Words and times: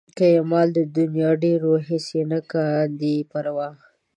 که 0.17 0.25
یې 0.33 0.41
مال 0.49 0.67
د 0.95 0.97
نيا 1.13 1.31
ډېر 1.43 1.59
وي 1.69 1.81
هېڅ 1.89 2.05
دې 2.13 2.21
نه 2.31 2.39
کاندي 2.51 3.15
پروا 3.31 3.69